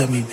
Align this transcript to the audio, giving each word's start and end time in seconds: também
também 0.00 0.24